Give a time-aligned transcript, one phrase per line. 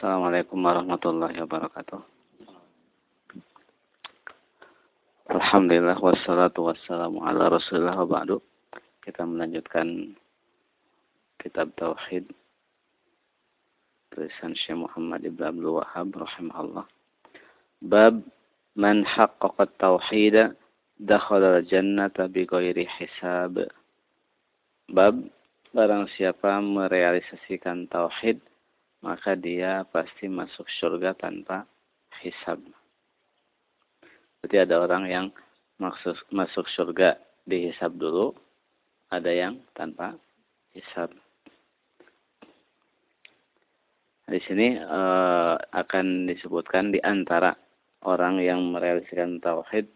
[0.00, 2.00] Assalamualaikum warahmatullahi wabarakatuh.
[5.28, 8.40] Alhamdulillah wassalatu wassalamu ala rasulillah wa ba'du.
[9.04, 10.16] Kita melanjutkan
[11.36, 12.32] kitab Tauhid
[14.16, 16.88] tulisan Syekh Muhammad Ibn Abdul Wahab rahimahullah.
[17.84, 18.24] Bab
[18.80, 20.56] man haqqaqa tauhid
[20.96, 23.68] dakhala al-jannata bighairi hisab.
[24.88, 25.28] Bab
[25.76, 28.40] barang siapa merealisasikan tauhid
[29.00, 31.64] maka dia pasti masuk surga tanpa
[32.20, 32.60] hisab.
[34.40, 35.26] Berarti ada orang yang
[35.80, 37.16] masuk, masuk surga
[37.48, 38.36] dihisab dulu,
[39.08, 40.16] ada yang tanpa
[40.76, 41.12] hisab.
[44.30, 47.50] Di sini uh, akan disebutkan di antara
[48.06, 49.90] orang yang merealisasikan tauhid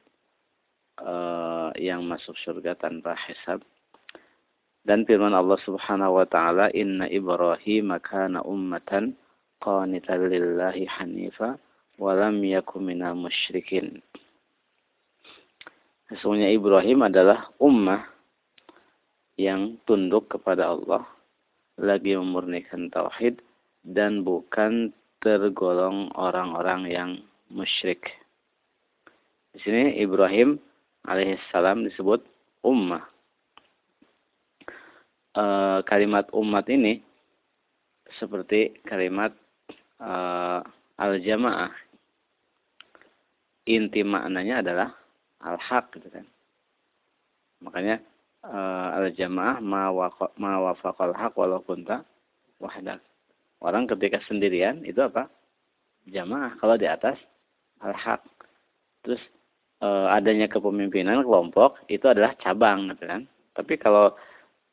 [0.99, 3.63] uh, yang masuk surga tanpa hisab
[4.85, 9.17] dan firman Allah Subhanahu wa taala inna Ibrahim kana ummatan
[9.65, 11.57] qanitan lillahi hanifa
[11.97, 14.05] wa lam yakun minal musyrikin.
[16.13, 18.05] Sesungguhnya Ibrahim adalah ummah
[19.41, 21.09] yang tunduk kepada Allah,
[21.81, 23.41] lagi memurnikan tauhid
[23.83, 24.93] dan bukan
[25.25, 27.11] tergolong orang-orang yang
[27.49, 28.13] musyrik.
[29.57, 30.61] Di sini Ibrahim
[31.09, 32.21] alaihissalam disebut
[32.61, 33.14] ummah
[35.35, 37.03] uh, kalimat umat ini
[38.19, 39.35] seperti kalimat
[39.99, 40.63] uh,
[40.99, 41.71] al-jamaah.
[43.65, 44.89] Inti maknanya adalah
[45.41, 46.27] al-haq gitu kan.
[47.65, 48.01] Makanya
[48.45, 49.91] uh, al-jamaah ma
[50.61, 52.05] wafaqal haq walau kunta
[52.61, 53.01] wahdak.
[53.65, 55.33] Orang ketika sendirian itu apa?
[56.05, 57.17] Jamaah kalau di atas
[57.81, 58.21] al-haq.
[59.05, 59.21] Terus
[59.85, 63.29] adanya kepemimpinan kelompok itu adalah cabang gitu kan.
[63.53, 64.17] Tapi kalau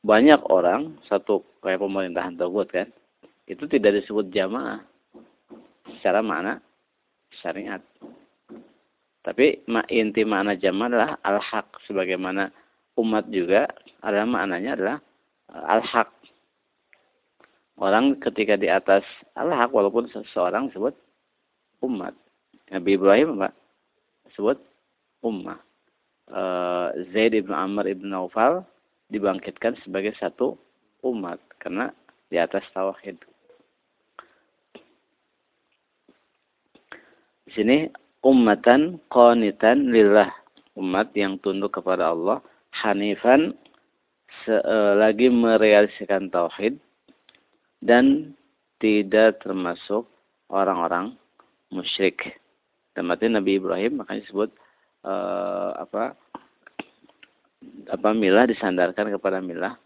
[0.01, 2.87] banyak orang satu kayak pemerintahan tersebut kan
[3.45, 4.81] itu tidak disebut jamaah.
[5.99, 6.63] Secara makna
[7.41, 7.83] syariat.
[9.21, 9.61] Tapi
[9.93, 11.67] inti makna jamaah adalah al-haq.
[11.85, 12.49] Sebagaimana
[12.97, 13.69] umat juga
[14.01, 14.97] adalah maknanya adalah
[15.53, 16.09] eh, al-haq.
[17.81, 19.05] Orang ketika di atas
[19.37, 20.97] al-haq walaupun seseorang disebut
[21.85, 22.17] umat.
[22.71, 23.53] Nabi Ibrahim apa?
[24.31, 24.57] Disebut
[25.21, 25.59] ummah.
[26.31, 28.65] Eh, Zaid ibn Amr ibn Naufal
[29.11, 30.55] dibangkitkan sebagai satu
[31.03, 31.91] umat karena
[32.31, 33.19] di atas tauhid.
[37.45, 37.77] Di sini
[38.23, 40.31] ummatan qanitan lillah,
[40.79, 42.39] umat yang tunduk kepada Allah,
[42.71, 43.51] hanifan
[44.47, 46.79] uh, lagi merealisasikan tauhid
[47.83, 48.31] dan
[48.79, 50.07] tidak termasuk
[50.47, 51.19] orang-orang
[51.67, 52.39] musyrik.
[52.95, 54.49] Dan Nabi Ibrahim makanya disebut
[55.03, 56.15] uh, apa
[57.89, 59.77] apa milah disandarkan kepada milah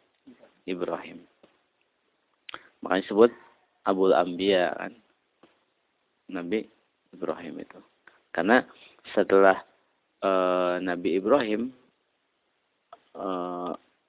[0.64, 1.22] Ibrahim.
[2.82, 3.32] Makanya disebut
[3.86, 4.94] Abul Ambia kan.
[6.26, 6.66] Nabi
[7.14, 7.80] Ibrahim itu.
[8.34, 8.66] Karena
[9.14, 9.62] setelah
[10.18, 10.32] e,
[10.82, 11.70] Nabi Ibrahim
[13.14, 13.28] e,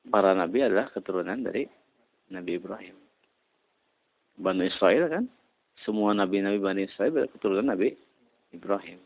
[0.06, 1.68] para nabi adalah keturunan dari
[2.32, 2.96] Nabi Ibrahim.
[4.36, 5.24] Bani Israel kan
[5.84, 7.92] semua nabi-nabi Bani Israel keturunan Nabi
[8.52, 9.00] Ibrahim.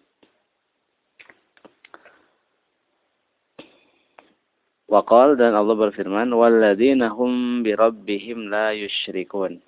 [4.90, 9.62] Waqal dan Allah berfirman, "Walladzina hum birabbihim la yusyrikun."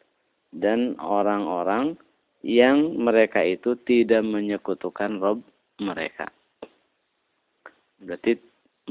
[0.51, 1.95] Dan orang-orang
[2.43, 5.39] yang mereka itu tidak menyekutukan Rob
[5.79, 6.27] mereka.
[8.03, 8.35] Berarti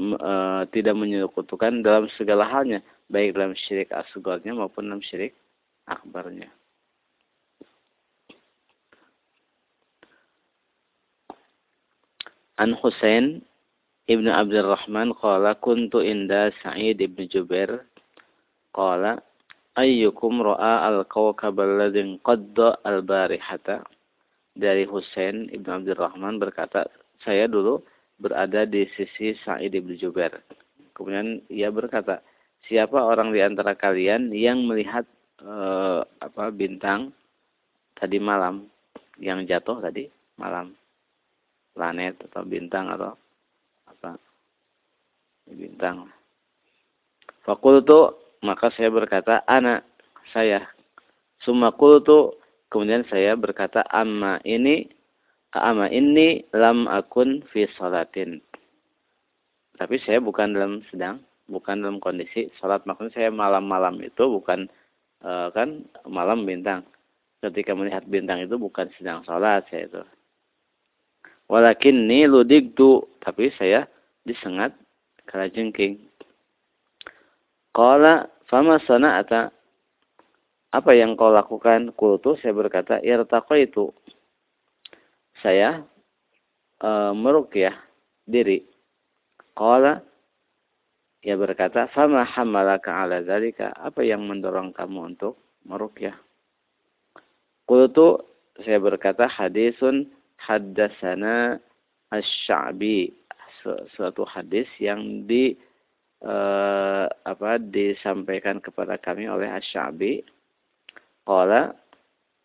[0.00, 0.32] e,
[0.72, 2.80] tidak menyekutukan dalam segala halnya,
[3.12, 5.36] baik dalam syirik asgarnya maupun dalam syirik
[5.84, 6.48] akbarnya.
[12.56, 13.44] An Husain
[14.10, 17.86] Ibnu Abdurrahman qala kuntu inda Sa'id ibn Jubair.
[18.74, 19.22] Qala
[19.78, 23.86] ayyukum ra'a al-kawkab alladhi qadda al-barihata?
[24.58, 26.84] Dari Husain ibnu Abdurrahman berkata
[27.22, 27.80] saya dulu
[28.18, 30.42] berada di sisi Sa'id ibn Jubair.
[30.98, 32.26] Kemudian ia berkata
[32.66, 35.06] siapa orang di antara kalian yang melihat
[35.46, 37.14] uh, apa bintang
[37.94, 38.66] tadi malam
[39.22, 40.10] yang jatuh tadi
[40.42, 40.74] malam?
[41.72, 43.16] Planet atau bintang atau
[44.02, 44.18] apa
[45.46, 46.10] bintang.
[47.46, 49.86] Fakultu maka saya berkata anak
[50.34, 50.66] saya.
[51.46, 52.34] Summa kultu
[52.66, 54.90] kemudian saya berkata amma ini
[55.54, 58.42] amma ini lam akun fi salatin.
[59.78, 62.82] Tapi saya bukan dalam sedang bukan dalam kondisi salat.
[62.86, 64.66] Maksudnya saya malam-malam itu bukan
[65.22, 66.82] uh, kan malam bintang.
[67.42, 70.02] Ketika melihat bintang itu bukan sedang salat saya itu
[71.52, 73.04] Walakin ni ludigtu.
[73.20, 73.84] Tapi saya
[74.24, 74.72] disengat
[75.28, 76.00] kala jengking.
[77.76, 79.52] Qala fama sana'ata.
[80.72, 81.92] apa yang kau lakukan?
[81.92, 83.92] Kultu saya berkata, itu
[85.44, 85.84] Saya
[86.80, 87.76] e, merukyah
[88.24, 88.64] diri.
[89.52, 90.00] Qala
[91.22, 96.16] ia berkata, "Fama hamalaka ala dzalika?" Apa yang mendorong kamu untuk merukyah?
[97.62, 98.18] Qultu
[98.58, 100.10] saya berkata, hadisun
[100.48, 101.58] haddasana
[102.10, 103.14] asy-sya'bi.
[103.94, 105.54] Suatu hadis yang di
[106.26, 110.26] uh, apa disampaikan kepada kami oleh asy-sya'bi
[111.22, 111.78] Qala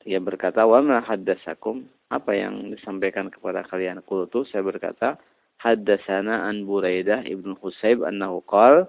[0.06, 4.00] ia berkata, "Wa ma haddatsakum?" Apa yang disampaikan kepada kalian?
[4.06, 5.20] Qultu saya berkata,
[5.60, 8.88] "Haddatsana an Buraidah ibnu Husayb annahu qala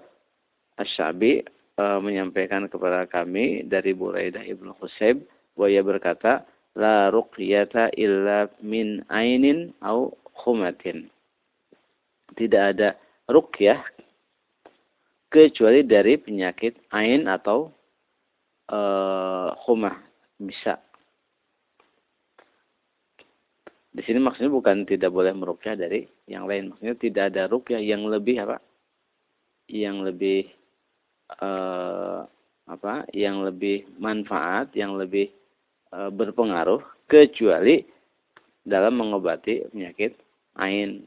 [0.79, 1.43] Asy-Sya'bi
[1.75, 5.19] e, menyampaikan kepada kami dari Buraidah ibnu Husayb
[5.59, 6.47] bahwa ia berkata,
[6.79, 11.11] "La ruqyata illa min ainin au khumatin."
[12.33, 12.95] Tidak ada
[13.27, 13.83] ruqyah
[15.29, 17.69] kecuali dari penyakit ain atau
[18.73, 19.95] uh, khumah
[20.41, 20.81] bisa.
[23.89, 26.73] Di sini maksudnya bukan tidak boleh merukyah dari yang lain.
[26.73, 28.57] Maksudnya tidak ada rukyah yang lebih apa?
[29.69, 30.41] Yang lebih
[31.41, 32.25] uh,
[32.69, 32.93] apa?
[33.13, 35.33] Yang lebih manfaat, yang lebih
[35.89, 37.81] berpengaruh kecuali
[38.61, 40.13] dalam mengobati penyakit
[40.61, 41.01] ain.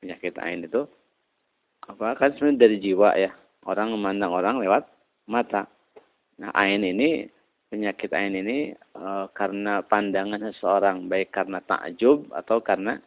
[0.00, 0.88] Penyakit ain itu
[1.86, 2.16] apa?
[2.16, 3.30] Kan sebenarnya dari jiwa ya.
[3.66, 4.86] Orang memandang orang lewat
[5.26, 5.66] mata.
[6.38, 7.26] Nah, ain ini
[7.66, 9.04] penyakit ain ini e,
[9.34, 13.02] karena pandangan seseorang baik karena takjub atau karena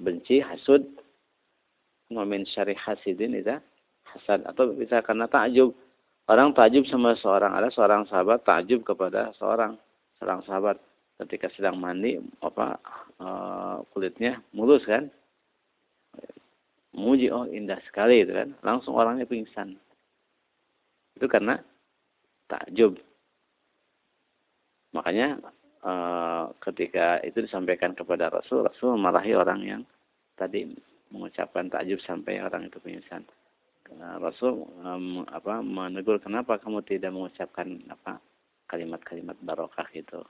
[0.00, 0.80] benci, hasud,
[2.08, 3.52] momen syari hasidin itu
[4.08, 5.76] hasad atau bisa karena takjub.
[6.28, 9.78] Orang takjub sama seorang ada seorang sahabat takjub kepada seorang
[10.20, 10.76] seorang sahabat
[11.20, 12.80] ketika sedang mandi apa
[13.18, 13.28] e,
[13.92, 15.10] kulitnya mulus kan
[16.96, 19.74] muji oh indah sekali itu kan langsung orangnya pingsan
[21.20, 21.60] itu karena
[22.48, 22.96] takjub.
[24.96, 25.38] Makanya
[25.84, 25.92] e,
[26.64, 29.82] ketika itu disampaikan kepada Rasul, Rasul memarahi orang yang
[30.34, 30.66] tadi
[31.12, 33.22] mengucapkan takjub sampai orang itu pingsan.
[33.98, 38.22] Rasul um, apa menegur kenapa kamu tidak mengucapkan apa
[38.70, 40.22] kalimat-kalimat barokah itu.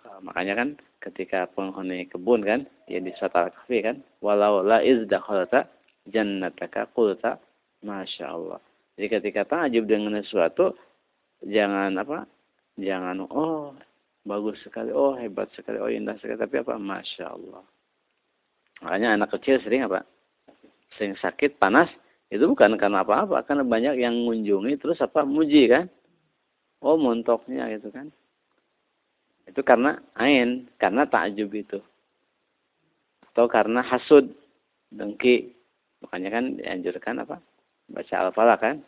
[0.00, 0.68] Uh, makanya kan
[1.00, 5.68] ketika penghuni kebun kan ya di surat al-kahfi kan walau la izdakhalta
[6.08, 7.36] jannataka qulta
[7.84, 8.60] masya Allah
[9.00, 10.76] jadi ketika takjub dengan sesuatu,
[11.40, 12.28] jangan apa?
[12.76, 13.72] Jangan oh
[14.28, 16.76] bagus sekali, oh hebat sekali, oh indah sekali, tapi apa?
[16.76, 17.64] Masya Allah.
[18.84, 20.04] Makanya anak kecil sering apa?
[20.98, 21.90] Sering sakit, panas,
[22.30, 25.26] itu bukan karena apa-apa, karena banyak yang mengunjungi terus apa?
[25.26, 25.90] Muji kan?
[26.80, 28.08] Oh montoknya gitu kan?
[29.50, 31.78] Itu karena ain, karena takjub itu.
[33.30, 34.30] Atau karena hasud,
[34.94, 35.54] dengki.
[36.06, 37.36] Makanya kan dianjurkan apa?
[37.90, 38.82] Baca al-falah kan?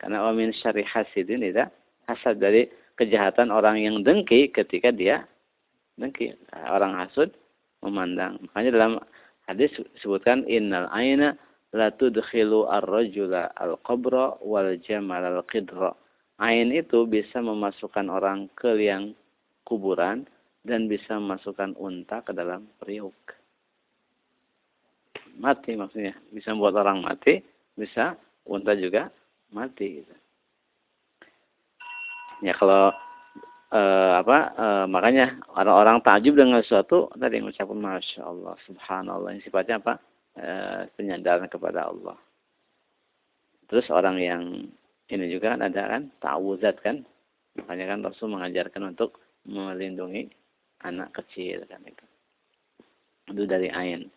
[0.00, 1.72] Karena wamin syari hasidin tidak
[2.08, 5.24] hasad dari kejahatan orang yang dengki ketika dia
[5.96, 6.36] dengki.
[6.52, 7.32] Orang hasud
[7.84, 8.40] memandang.
[8.48, 8.92] Makanya dalam
[9.50, 11.34] hadis sebutkan innal aina
[11.74, 15.94] la tudkhilu ar-rajula al-qabra wal jamal al-qidra.
[16.40, 19.12] Ain itu bisa memasukkan orang ke liang
[19.68, 20.24] kuburan
[20.64, 23.14] dan bisa memasukkan unta ke dalam periuk.
[25.36, 26.16] Mati maksudnya.
[26.32, 27.44] Bisa membuat orang mati,
[27.76, 28.16] bisa
[28.48, 29.12] unta juga
[29.52, 30.14] mati gitu.
[32.40, 32.88] Ya kalau
[33.70, 40.02] apa eh, makanya orang-orang takjub dengan sesuatu tadi mengucapkan masya Allah subhanallah ini sifatnya apa?
[40.34, 42.18] Eh, penyandaran kepada Allah.
[43.70, 44.42] Terus orang yang
[45.10, 47.06] ini juga kan ada kan ta'awuzat kan?
[47.58, 50.30] Makanya kan Rasul mengajarkan untuk melindungi
[50.82, 52.04] anak kecil kan itu.
[53.30, 54.10] Itu dari ain.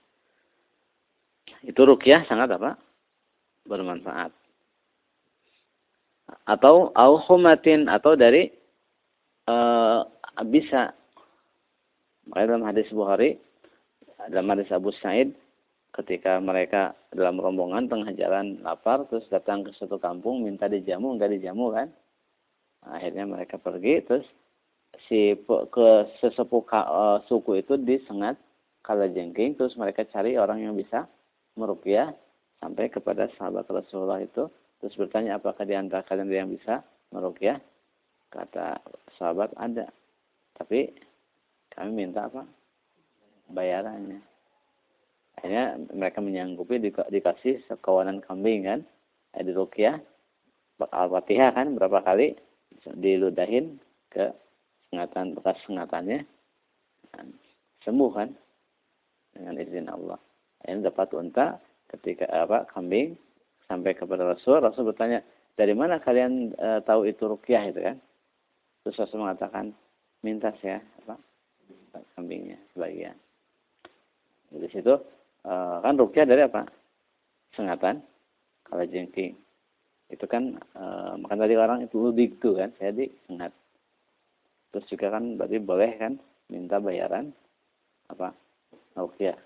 [1.61, 2.77] Itu rukyah sangat apa?
[3.69, 4.33] Bermanfaat.
[6.49, 8.62] Atau auhumatin atau dari
[9.47, 10.05] uh,
[10.47, 10.93] bisa.
[12.27, 13.35] Makanya dalam hadis Bukhari
[14.31, 15.35] dalam hadis Abu Sa'id
[15.93, 21.35] ketika mereka dalam rombongan tengah jalan lapar terus datang ke suatu kampung minta dijamu enggak
[21.35, 21.91] dijamu kan?
[22.83, 24.27] Akhirnya mereka pergi terus
[25.09, 25.87] si ke
[26.21, 28.39] sesepuh uh, suku itu disengat
[28.83, 31.07] kala jengking terus mereka cari orang yang bisa
[31.55, 32.11] merupiah
[32.59, 34.47] sampai kepada sahabat Rasulullah itu.
[34.79, 36.83] Terus bertanya apakah di antara kalian ada yang bisa
[37.15, 37.59] merukyah?
[38.33, 38.81] Kata
[39.21, 39.85] sahabat ada.
[40.57, 40.89] Tapi
[41.69, 42.41] kami minta apa?
[43.53, 44.17] Bayarannya.
[45.37, 46.81] Akhirnya mereka menyanggupi
[47.13, 48.81] dikasih sekawanan kambing kan.
[49.37, 50.01] Di rukyah.
[50.81, 52.33] Al-Fatihah kan berapa kali
[52.97, 53.77] diludahin
[54.09, 54.33] ke
[54.89, 56.25] sengatan bekas sengatannya.
[57.85, 58.33] Sembuh kan
[59.33, 60.17] dengan izin Allah.
[60.65, 61.61] Akhirnya dapat unta
[61.93, 63.13] ketika apa kambing
[63.69, 64.61] sampai kepada Rasul.
[64.61, 65.21] Rasul bertanya,
[65.57, 67.97] dari mana kalian e, tahu itu rukyah itu kan?
[68.83, 69.71] Terus Rasul mengatakan,
[70.23, 71.15] minta saya apa?
[72.19, 73.15] Kambingnya sebagian.
[74.51, 74.93] Di situ
[75.43, 76.67] e, kan rukyah dari apa?
[77.55, 78.03] Sengatan,
[78.67, 79.39] kalau jengking.
[80.11, 80.83] Itu kan e,
[81.15, 83.55] makan tadi orang itu ludik tuh kan, saya di sengat.
[84.75, 86.13] Terus juga kan berarti boleh kan
[86.51, 87.31] minta bayaran
[88.11, 88.35] apa?
[88.99, 89.37] Rukyah.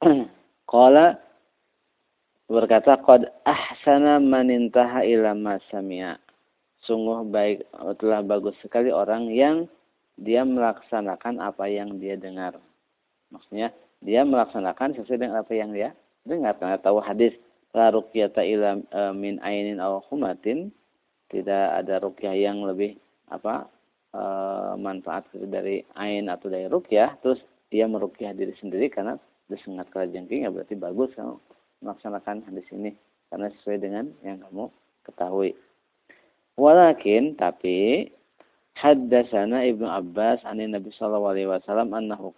[0.70, 1.29] Qala
[2.50, 6.18] berkata qad ahsana man intaha ila ma sami'a.
[6.82, 7.62] Sungguh baik
[8.02, 9.70] telah bagus sekali orang yang
[10.18, 12.58] dia melaksanakan apa yang dia dengar.
[13.30, 13.70] Maksudnya
[14.02, 15.94] dia melaksanakan sesuai dengan apa yang dia
[16.26, 16.58] dengar.
[16.58, 17.36] Karena tahu hadis
[17.70, 20.74] la ruqyata ila e, min ainin aw humatin
[21.30, 22.98] tidak ada ruqyah yang lebih
[23.30, 23.70] apa
[24.10, 24.22] e,
[24.74, 27.38] manfaat dari ain atau dari ruqyah terus
[27.70, 29.14] dia meruqyah diri sendiri karena
[29.46, 31.38] disengat kalajengking ya berarti bagus kalau
[31.80, 32.96] melaksanakan hadis ini
[33.28, 34.68] karena sesuai dengan yang kamu
[35.04, 35.56] ketahui.
[36.60, 38.10] Walakin tapi
[38.76, 42.32] haddasana Ibnu Abbas ani Nabi sallallahu alaihi wasallam annahu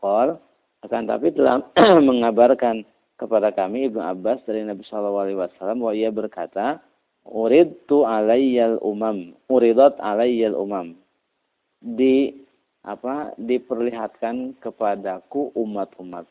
[0.82, 1.62] akan tapi telah
[2.08, 2.82] mengabarkan
[3.18, 6.82] kepada kami Ibnu Abbas dari Nabi sallallahu alaihi wasallam bahwa ia berkata
[7.22, 10.98] uridtu alayyal umam uridat alayyal umam
[11.78, 12.42] di
[12.82, 16.26] apa diperlihatkan kepadaku umat-umat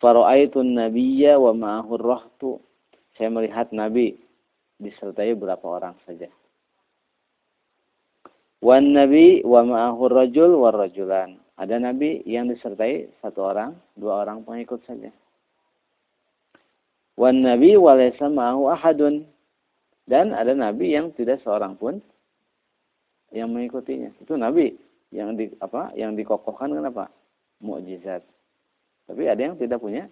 [0.00, 2.58] Fara'aitun nabiyya wa ma'ahur rahtu.
[3.14, 4.16] Saya melihat Nabi
[4.80, 6.26] disertai berapa orang saja.
[8.60, 11.40] Wan nabi wa ma'ahur rajul war rajulan.
[11.56, 15.08] Ada nabi yang disertai satu orang, dua orang pengikut saja.
[17.16, 19.24] Wan nabi wa laysa ma'ahu ahadun.
[20.04, 22.04] Dan ada nabi yang tidak seorang pun
[23.32, 24.12] yang mengikutinya.
[24.20, 24.76] Itu nabi
[25.12, 25.92] yang di apa?
[25.96, 27.08] Yang dikokohkan kenapa?
[27.64, 28.24] Mukjizat.
[29.10, 30.06] Tapi ada yang tidak punya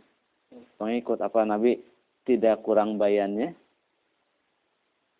[0.75, 1.23] pengikut.
[1.23, 1.78] Apa Nabi
[2.26, 3.55] tidak kurang bayannya?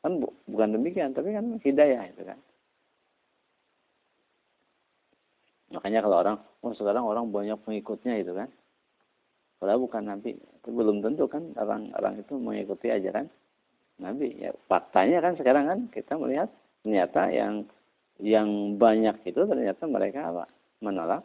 [0.02, 2.38] Kan bu bukan demikian, tapi kan hidayah itu kan.
[5.70, 8.50] Makanya kalau orang, oh sekarang orang banyak pengikutnya itu kan.
[9.62, 10.35] Padahal bukan Nabi.
[10.35, 13.30] Itu belum tentu kan orang-orang itu mengikuti ajaran
[14.02, 14.42] Nabi.
[14.42, 16.50] Ya, faktanya kan sekarang kan kita melihat
[16.82, 17.62] ternyata yang
[18.18, 20.44] yang banyak itu ternyata mereka apa?
[20.78, 21.23] menolak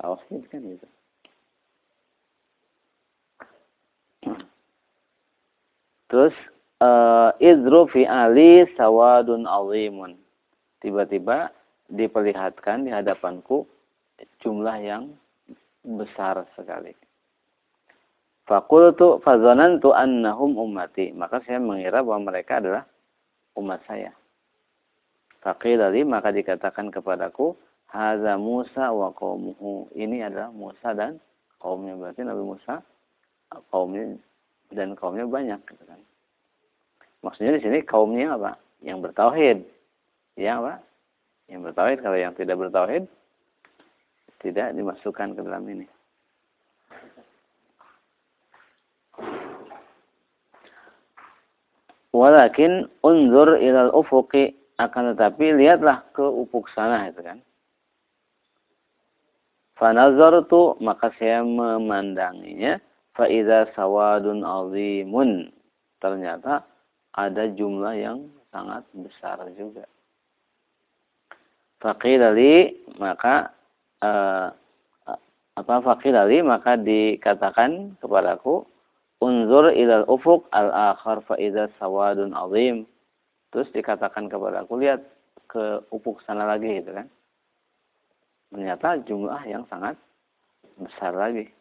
[0.00, 0.88] tauhid kan itu.
[6.12, 6.36] Terus
[6.84, 10.20] uh, idru fi ali sawadun azimun.
[10.84, 11.48] Tiba-tiba
[11.88, 13.64] diperlihatkan di hadapanku
[14.44, 15.16] jumlah yang
[15.80, 16.92] besar sekali.
[18.44, 21.16] Fakultu fazanantu annahum ummati.
[21.16, 22.84] Maka saya mengira bahwa mereka adalah
[23.56, 24.12] umat saya.
[25.40, 27.56] Faqilali maka dikatakan kepadaku,
[27.88, 29.88] Haza Musa wa qaumuhu.
[29.96, 31.16] Ini adalah Musa dan
[31.56, 31.96] kaumnya.
[31.96, 32.84] Berarti Nabi Musa
[33.72, 34.20] kaumnya
[34.74, 36.00] dan kaumnya banyak gitu kan.
[37.22, 38.58] Maksudnya di sini kaumnya apa?
[38.82, 39.58] Yang bertauhid.
[40.36, 40.82] Ya apa?
[41.46, 43.04] Yang bertauhid kalau yang tidak bertauhid
[44.42, 45.86] tidak dimasukkan ke dalam ini.
[52.12, 57.38] Walakin unzur ilal ufuqi akan tetapi lihatlah ke ufuk sana itu kan.
[59.80, 62.76] Fanazartu maka saya memandanginya
[63.16, 65.52] faida sawadun azimun.
[66.02, 66.66] Ternyata
[67.14, 68.18] ada jumlah yang
[68.50, 69.86] sangat besar juga.
[71.78, 73.50] Fakirali maka
[74.02, 74.50] uh,
[75.52, 78.64] apa fakirali maka dikatakan kepadaku
[79.20, 82.88] unzur ilal ufuk al akhar faida sawadun azim.
[83.52, 85.04] Terus dikatakan kepadaku lihat
[85.46, 87.06] ke ufuk sana lagi gitu kan.
[88.52, 89.96] Ternyata jumlah yang sangat
[90.80, 91.52] besar lagi.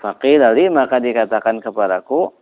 [0.00, 2.32] Faqila li maka dikatakan kepadaku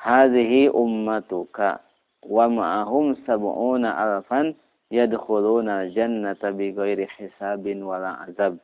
[0.00, 1.84] hadhihi ummatuka
[2.24, 4.56] wa ma'ahum sab'una alfan
[4.88, 8.56] yadkhuluna jannata bighairi hisabin wala azab.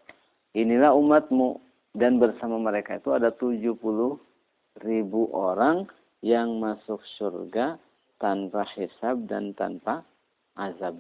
[0.57, 1.61] Inilah umatmu
[1.93, 3.77] dan bersama mereka itu ada 70
[4.81, 5.85] ribu orang
[6.25, 7.77] yang masuk surga
[8.17, 10.03] tanpa hisab dan tanpa
[10.57, 10.97] azab.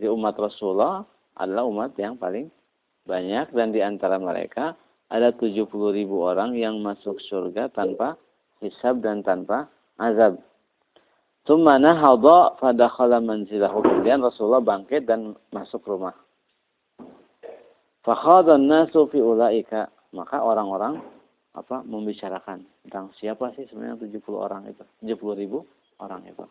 [0.00, 1.04] Jadi umat Rasulullah
[1.36, 2.48] adalah umat yang paling
[3.04, 4.72] banyak dan di antara mereka
[5.12, 8.16] ada 70 ribu orang yang masuk surga tanpa
[8.64, 9.68] hisab dan tanpa
[10.00, 10.40] azab.
[11.44, 13.84] Tumana hadha fadakhala manzilahu.
[13.84, 16.16] Kemudian Rasulullah bangkit dan masuk rumah.
[18.00, 19.92] Fakhadhan nasu fi ulaika.
[20.16, 20.96] Maka orang-orang
[21.52, 25.68] apa membicarakan tentang siapa sih sebenarnya 70 orang itu, 70 ribu
[26.00, 26.48] orang itu.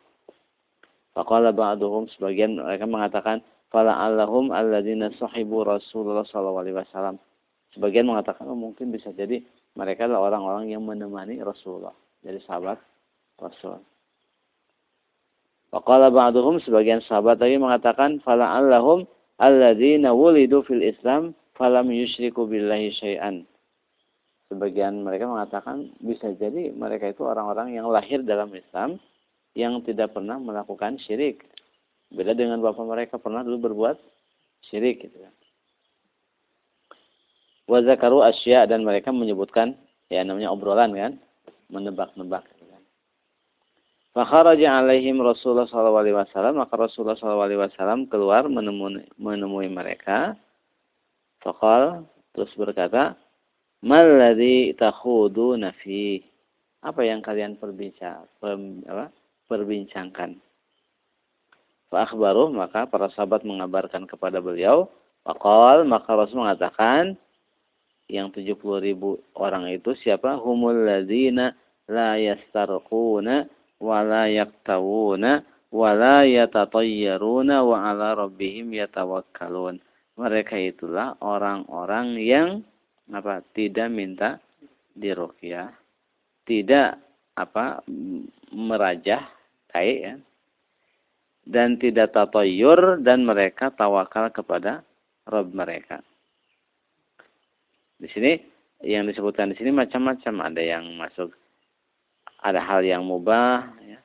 [1.18, 3.42] Faqala ba'duhum sebagian mereka mengatakan
[3.74, 7.16] fala'allahum alladzina sahibu Rasulullah sallallahu alaihi wasallam.
[7.74, 9.42] Sebagian mengatakan oh, mungkin bisa jadi
[9.78, 11.94] mereka adalah orang-orang yang menemani Rasulullah.
[12.26, 12.82] Jadi sahabat
[13.38, 13.80] Rasul.
[15.70, 19.06] Waqala ba'duhum sebagian sahabat tadi mengatakan fala'allahum
[19.38, 23.46] alladzina wulidu fil Islam falam yusyriku billahi syai'an.
[24.50, 28.98] Sebagian mereka mengatakan bisa jadi mereka itu orang-orang yang lahir dalam Islam
[29.58, 31.46] yang tidak pernah melakukan syirik.
[32.10, 33.98] Beda dengan bapak mereka pernah dulu berbuat
[34.70, 35.34] syirik gitu kan.
[37.70, 39.78] Asya dan mereka menyebutkan
[40.10, 41.12] ya namanya obrolan kan,
[41.70, 42.42] menebak-nebak.
[42.58, 42.82] Gitu kan.
[44.18, 50.34] Alaihim Rasulullah SAW, maka Rasulullah SAW keluar menemui, menemui mereka.
[51.46, 53.14] Fakal terus berkata,
[53.86, 56.26] Malladhi takhudu nafi.
[56.80, 58.24] Apa yang kalian perbincang,
[59.50, 60.38] perbincangkan?
[61.90, 64.94] Fa'akhbaruh, maka para sahabat mengabarkan kepada beliau.
[65.26, 67.18] Fakal, maka Rasul mengatakan,
[68.10, 70.38] yang 70 ribu orang itu siapa?
[70.38, 71.58] Humul ladhina
[71.90, 73.50] la yastarquna
[73.82, 79.82] wa la yaktawuna wa la yatatayyaruna wa ala rabbihim yatawakkalun.
[80.18, 82.50] Mereka itulah orang-orang yang
[83.10, 84.38] apa tidak minta
[84.94, 85.74] diruqyah,
[86.46, 87.02] tidak
[87.38, 87.82] apa
[88.52, 89.39] merajah
[89.70, 90.16] tai ya.
[91.50, 94.86] Dan tidak tatoyur dan mereka tawakal kepada
[95.26, 95.98] Rabb mereka.
[97.98, 98.38] Di sini
[98.86, 100.52] yang disebutkan di sini macam-macam.
[100.52, 101.34] Ada yang masuk,
[102.46, 104.00] ada hal yang mubah, ya.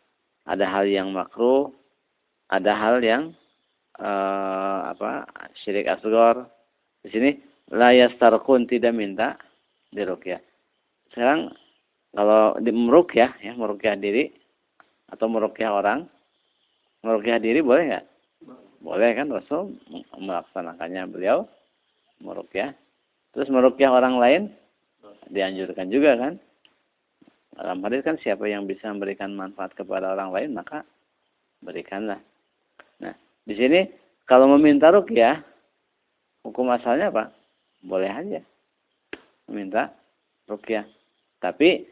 [0.49, 1.71] ada hal yang makruh,
[2.51, 3.37] ada hal yang
[4.01, 5.29] uh, apa
[5.63, 6.49] syirik asgor.
[7.05, 7.31] Di sini
[7.71, 9.39] layas tarkun tidak minta
[9.95, 10.41] dirukyah.
[11.15, 11.55] Sekarang
[12.15, 14.33] kalau di merukyah ya merukyah diri
[15.15, 16.11] atau merukyah orang,
[17.07, 18.07] merukyah diri boleh nggak?
[18.83, 19.79] Boleh kan Rasul
[20.19, 21.47] melaksanakannya beliau
[22.21, 22.75] merukyah.
[23.33, 24.43] Terus merukyah orang lain
[25.31, 26.35] dianjurkan juga kan?
[27.55, 30.83] Dalam hadis kan siapa yang bisa memberikan manfaat kepada orang lain maka
[31.63, 32.19] berikanlah.
[32.99, 33.15] Nah,
[33.47, 33.87] di sini
[34.27, 35.39] kalau meminta rukyah
[36.43, 37.25] hukum asalnya apa?
[37.85, 38.41] boleh aja
[39.49, 39.93] meminta
[40.49, 40.89] rukyah.
[41.41, 41.85] Tapi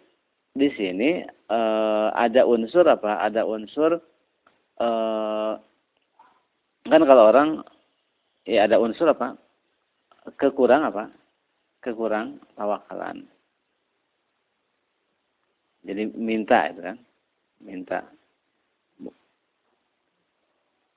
[0.53, 1.21] di sini
[1.53, 1.59] e,
[2.17, 3.21] ada unsur apa?
[3.21, 4.01] Ada unsur
[4.81, 4.89] e,
[6.89, 7.61] kan kalau orang
[8.49, 9.37] ya ada unsur apa?
[10.41, 11.13] Kekurang apa?
[11.85, 13.29] Kekurang tawakalan.
[15.83, 16.97] Jadi minta itu kan,
[17.59, 18.01] minta.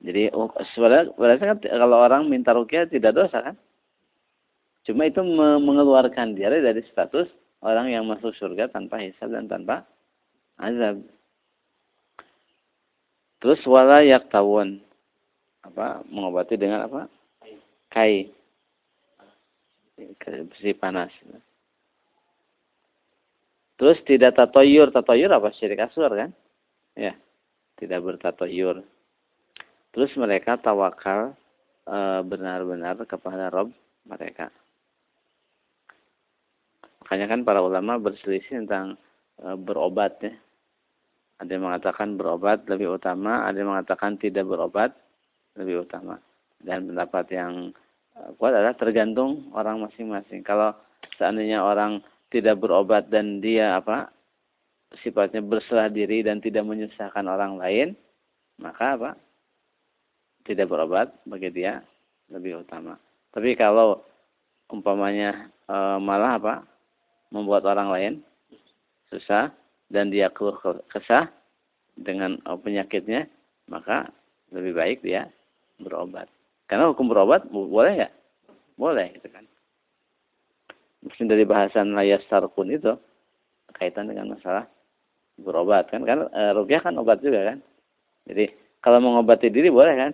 [0.05, 3.57] Jadi oh, sebenarnya kan kalau orang minta rukyah tidak dosa kan?
[4.85, 5.25] Cuma itu
[5.65, 7.25] mengeluarkan dia dari status
[7.65, 9.81] orang yang masuk surga tanpa hisab dan tanpa
[10.59, 11.03] azab.
[13.43, 14.81] Terus wala tawon
[15.65, 17.01] apa mengobati dengan apa?
[17.89, 18.29] Kai.
[19.95, 21.13] Besi panas.
[23.75, 24.91] Terus tidak tatoyur.
[24.91, 25.51] Tatoyur apa?
[25.55, 26.31] Syirik asur kan?
[26.95, 27.13] Ya.
[27.75, 28.81] Tidak bertatoyur.
[29.91, 31.35] Terus mereka tawakal
[31.87, 33.71] eh, benar-benar e, kepada Rob
[34.07, 34.51] mereka.
[37.03, 38.99] Makanya kan para ulama berselisih tentang
[39.39, 40.35] e, berobat ya.
[41.39, 44.95] Ada yang mengatakan berobat lebih utama, ada yang mengatakan tidak berobat
[45.59, 46.15] lebih utama.
[46.63, 47.75] Dan pendapat yang
[48.15, 50.41] e, kuat adalah tergantung orang masing-masing.
[50.47, 50.71] Kalau
[51.19, 51.99] seandainya orang
[52.31, 54.07] tidak berobat dan dia apa
[55.03, 57.87] sifatnya berserah diri dan tidak menyusahkan orang lain,
[58.57, 59.11] maka apa?
[60.47, 61.83] Tidak berobat bagi dia
[62.31, 62.95] lebih utama.
[63.35, 63.99] Tapi kalau
[64.71, 66.55] umpamanya e, malah apa?
[67.35, 68.13] membuat orang lain
[69.11, 69.51] susah
[69.89, 70.57] dan dia keluh
[70.89, 71.29] kesah
[71.95, 73.29] dengan uh, penyakitnya,
[73.69, 74.09] maka
[74.51, 75.29] lebih baik dia
[75.79, 76.27] berobat.
[76.65, 78.13] Karena hukum berobat boleh nggak?
[78.75, 79.45] Boleh, gitu kan.
[81.05, 82.97] Mungkin dari bahasan layas sarkun itu
[83.77, 84.65] kaitan dengan masalah
[85.35, 87.57] berobat kan kan e, rupiah kan obat juga kan.
[88.25, 88.49] Jadi
[88.81, 90.11] kalau mengobati diri boleh kan?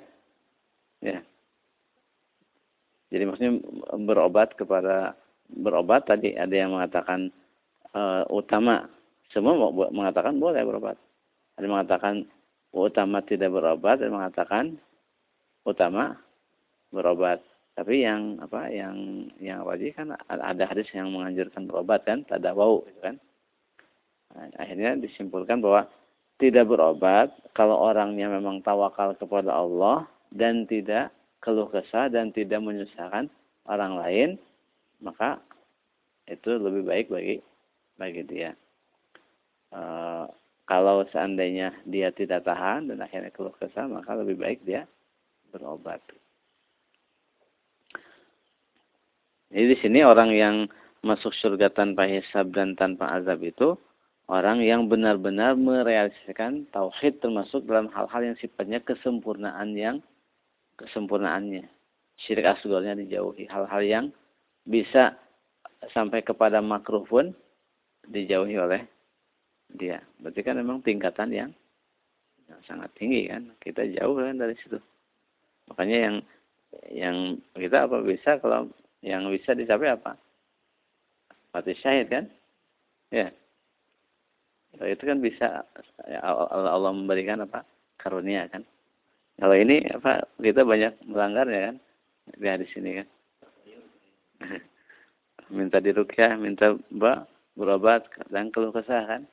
[0.99, 1.23] Ya.
[3.11, 3.53] Jadi maksudnya
[4.01, 5.15] berobat kepada
[5.51, 7.27] berobat tadi ada yang mengatakan
[7.91, 8.87] uh, utama
[9.31, 10.99] semua mengatakan boleh berobat.
[11.55, 12.13] Ada yang mengatakan
[12.71, 14.65] utama tidak berobat ada yang mengatakan
[15.67, 16.19] utama
[16.91, 17.39] berobat.
[17.71, 22.83] Tapi yang apa yang yang wajib kan ada hadis yang menganjurkan berobat kan tidak bau
[22.87, 23.15] gitu kan.
[24.31, 25.87] Nah, akhirnya disimpulkan bahwa
[26.39, 31.11] tidak berobat kalau orangnya memang tawakal kepada Allah dan tidak
[31.43, 33.27] keluh kesah dan tidak menyusahkan
[33.67, 34.29] orang lain
[35.01, 35.41] maka
[36.29, 37.35] itu lebih baik bagi
[37.97, 38.51] bagi dia.
[39.71, 39.81] E,
[40.67, 44.87] kalau seandainya dia tidak tahan dan akhirnya keluh kesah, maka lebih baik dia
[45.51, 45.99] berobat.
[49.51, 50.55] Jadi di sini orang yang
[51.03, 53.75] masuk surga tanpa hisab dan tanpa azab itu
[54.31, 59.99] orang yang benar-benar merealisasikan tauhid termasuk dalam hal-hal yang sifatnya kesempurnaan yang
[60.79, 61.67] kesempurnaannya.
[62.21, 63.49] Syirik asgornya dijauhi.
[63.51, 64.05] Hal-hal yang
[64.63, 65.19] bisa
[65.91, 67.35] sampai kepada makruh pun
[68.07, 68.87] dijauhi oleh
[69.75, 69.99] dia.
[70.19, 71.51] Berarti kan memang tingkatan yang,
[72.67, 73.51] sangat tinggi kan.
[73.61, 74.79] Kita jauh kan dari situ.
[75.71, 76.15] Makanya yang
[76.91, 77.17] yang
[77.55, 78.71] kita apa bisa kalau
[79.03, 80.15] yang bisa dicapai apa?
[81.51, 82.25] Mati syahid kan?
[83.11, 83.27] Ya.
[84.71, 85.67] Kalau itu kan bisa
[86.07, 87.67] ya, Allah, memberikan apa?
[87.99, 88.63] Karunia kan.
[89.35, 91.75] Kalau ini apa kita banyak melanggarnya kan?
[92.39, 93.07] Lihat di sini kan.
[95.57, 97.27] minta dirukyah, minta mbak
[97.59, 99.23] berobat dan keluh kesah kan.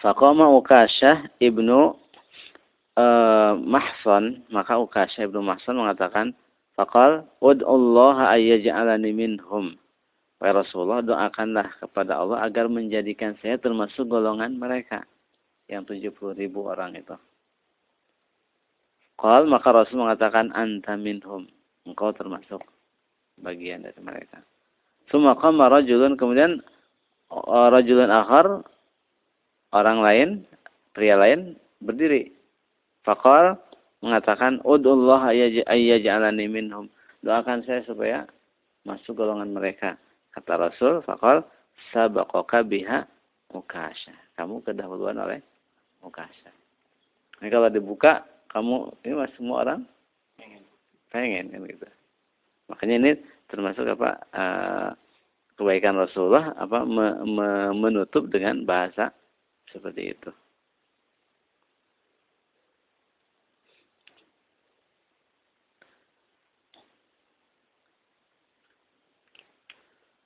[0.00, 1.92] Faqama Ukasyah ibnu
[2.96, 6.32] uh, Mahsan, maka Ukasyah ibnu Mahsan mengatakan,
[6.72, 9.76] Faqal, Ud'ullaha ayyaj'alani minhum.
[10.40, 15.04] Wahai Rasulullah, doakanlah kepada Allah agar menjadikan saya termasuk golongan mereka.
[15.68, 17.12] Yang 70 ribu orang itu.
[19.20, 21.44] Qal, maka Rasul mengatakan, Anta minhum.
[21.84, 22.64] Engkau termasuk
[23.36, 24.40] bagian dari mereka.
[25.12, 26.64] Suma qama rajulun, kemudian
[27.28, 28.64] uh, rajulun akhar,
[29.74, 30.28] orang lain,
[30.94, 32.34] pria lain berdiri.
[33.06, 33.56] Fakal
[34.04, 35.32] mengatakan, Udullah
[35.66, 36.86] ayyaj'alani minhum.
[37.20, 38.24] Doakan saya supaya
[38.84, 39.96] masuk golongan mereka.
[40.32, 41.44] Kata Rasul, fakal
[41.92, 43.04] sabaqaka biha
[43.52, 44.14] mukasha.
[44.38, 45.40] Kamu kedahuluan oleh
[46.00, 46.48] mukasha.
[47.40, 49.80] Ini kalau dibuka, kamu ini mas semua orang
[50.36, 50.62] pengen,
[51.08, 51.86] pengen kan gitu.
[52.68, 53.10] Makanya ini
[53.50, 54.88] termasuk apa uh,
[55.58, 59.10] kebaikan Rasulullah apa me, me, menutup dengan bahasa
[59.72, 60.30] seperti itu.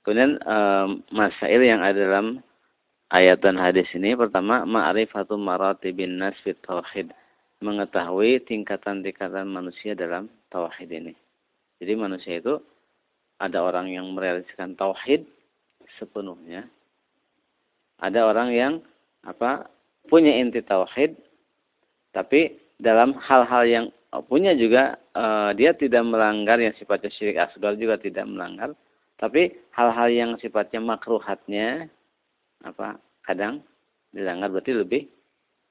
[0.05, 2.37] Kemudian um, masail yang ada dalam
[3.09, 7.09] ayat dan hadis ini pertama ma'rifatul maratibin nas fit tauhid
[7.57, 11.13] mengetahui tingkatan-tingkatan manusia dalam tauhid ini.
[11.81, 12.61] Jadi manusia itu
[13.41, 15.25] ada orang yang merealisasikan tauhid
[15.97, 16.69] sepenuhnya.
[17.97, 18.73] Ada orang yang
[19.25, 19.67] apa
[20.05, 21.17] punya inti tauhid
[22.13, 23.85] tapi dalam hal-hal yang
[24.31, 28.71] punya juga uh, dia tidak melanggar yang sifatnya syirik asgar juga tidak melanggar
[29.19, 31.91] tapi hal-hal yang sifatnya makruhatnya
[32.63, 33.59] apa kadang
[34.15, 35.01] dilanggar berarti lebih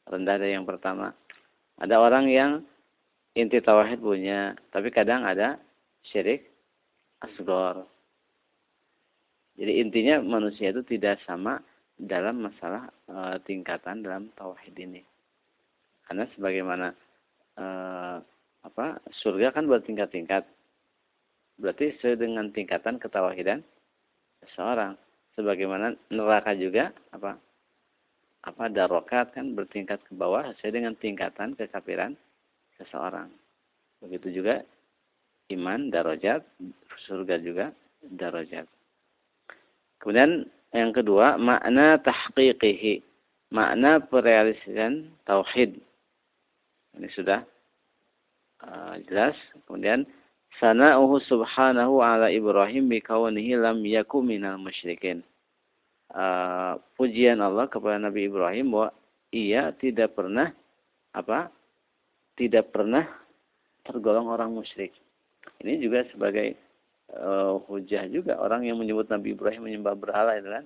[0.05, 1.17] rendah dari yang pertama.
[1.81, 2.61] Ada orang yang
[3.35, 5.59] inti tauhid punya tapi kadang ada
[6.07, 6.47] syirik
[7.19, 7.83] asgar
[9.59, 11.59] jadi intinya manusia itu tidak sama
[11.95, 15.03] dalam masalah e, tingkatan dalam tauhid ini.
[16.05, 16.93] Karena sebagaimana
[17.55, 17.67] e,
[18.65, 20.45] apa surga kan bertingkat-tingkat.
[21.55, 23.63] Berarti sesuai dengan tingkatan ketauhidan
[24.43, 24.99] seseorang.
[25.39, 27.39] Sebagaimana neraka juga apa
[28.45, 32.13] apa darokat kan bertingkat ke bawah sesuai dengan tingkatan kekafiran
[32.77, 33.31] seseorang.
[34.05, 34.61] Begitu juga
[35.55, 36.45] iman darajat,
[37.09, 37.73] surga juga
[38.05, 38.69] darajat.
[40.01, 43.07] Kemudian yang kedua, makna tahqiqihi.
[43.55, 45.79] Makna perealisasian tauhid.
[46.99, 47.47] Ini sudah
[48.67, 49.39] uh, jelas.
[49.67, 50.03] Kemudian
[50.59, 55.23] sana'uhu subhanahu ala Ibrahim bikaunihi lam yaku minal musyrikin.
[56.11, 58.91] Uh, pujian Allah kepada Nabi Ibrahim bahwa
[59.31, 60.51] ia tidak pernah
[61.15, 61.55] apa?
[62.35, 63.07] Tidak pernah
[63.87, 64.91] tergolong orang musyrik.
[65.63, 66.59] Ini juga sebagai
[67.13, 70.65] uh, hujah juga orang yang menyebut Nabi Ibrahim menyembah berhala itu kan.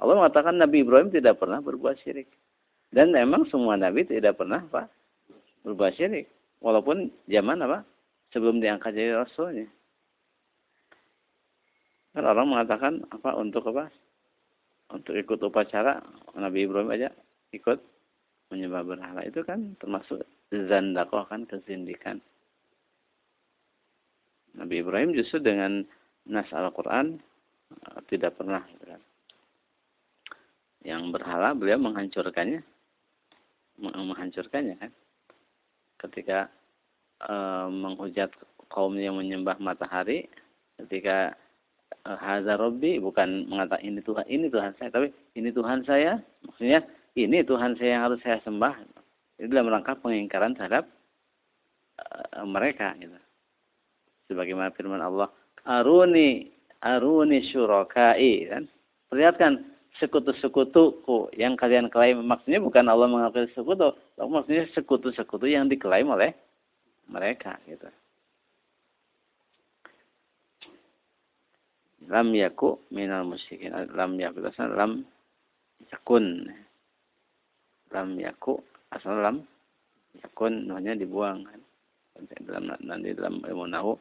[0.00, 2.30] Allah mengatakan Nabi Ibrahim tidak pernah berbuat syirik.
[2.94, 4.86] Dan memang semua nabi tidak pernah apa?
[5.66, 6.30] berbuat syirik.
[6.62, 7.82] Walaupun zaman apa?
[8.30, 9.66] Sebelum diangkat jadi rasulnya.
[12.14, 13.90] Kan orang mengatakan apa untuk apa?
[14.94, 15.98] Untuk ikut upacara
[16.38, 17.10] Nabi Ibrahim aja
[17.50, 17.82] ikut
[18.54, 22.22] menyembah berhala itu kan termasuk zandakoh kan kezindikan.
[24.54, 25.82] Nabi Ibrahim justru dengan
[26.30, 27.18] nas Al-Quran
[27.74, 29.02] uh, tidak pernah kan.
[30.84, 32.62] yang berhala beliau menghancurkannya
[33.80, 34.92] menghancurkannya kan?
[35.98, 36.38] Ketika
[37.26, 38.30] uh, menghujat
[38.98, 40.26] yang menyembah matahari
[40.82, 41.38] ketika
[42.58, 46.82] Robbi bukan mengatakan ini Tuhan ini Tuhan saya tapi ini Tuhan saya maksudnya
[47.14, 48.74] ini Tuhan saya yang harus saya sembah.
[49.38, 50.90] Itu dalam rangka pengingkaran terhadap
[52.02, 53.14] uh, mereka gitu
[54.28, 55.28] sebagaimana firman Allah
[55.64, 56.52] aruni
[56.84, 58.64] aruni syurakai kan?
[59.08, 59.64] Perlihatkan
[59.98, 62.20] sekutu-sekutuku yang kalian klaim.
[62.26, 66.34] Maksudnya bukan Allah mengakui sekutu maksudnya sekutu-sekutu yang diklaim oleh
[67.08, 67.86] mereka gitu.
[72.04, 75.08] Lam yaku minal musyrikin lam yaku asal lam
[75.88, 76.52] yakun.
[77.94, 78.60] Lam yaku
[78.92, 79.36] asal lam
[80.20, 81.60] yakun namanya dibuang kan?
[82.44, 83.98] Dalam nanti dalam ilmu nahu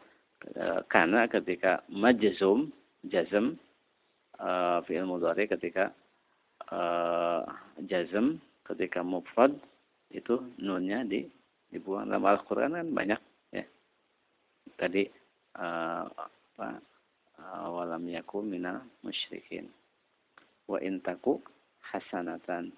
[0.91, 2.71] karena ketika majzum
[3.07, 3.59] jazm
[4.39, 5.91] uh, fi'il mudhari ketika
[6.71, 7.43] uh,
[7.87, 9.55] jazm ketika mufrad
[10.13, 11.27] itu nunnya di
[11.73, 12.07] dibuang.
[12.07, 13.65] Dalam Al-Qur'an kan banyak ya.
[14.77, 15.03] Tadi
[15.57, 16.67] uh, apa
[17.67, 19.67] walam yaku minal musyrikin.
[20.69, 21.41] Wa intaku
[21.81, 22.71] hasanatan.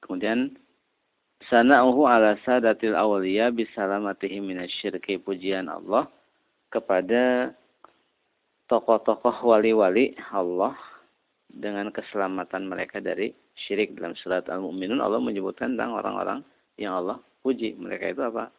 [0.00, 0.54] Kemudian
[1.44, 6.08] sana'uhu ala sadatil awliya bisalamatihim minasyirki pujian Allah
[6.72, 7.52] kepada
[8.66, 10.74] tokoh-tokoh wali-wali Allah
[11.46, 16.40] dengan keselamatan mereka dari syirik dalam surat Al-Mu'minun Allah menyebutkan tentang orang-orang
[16.76, 18.50] yang Allah puji mereka itu apa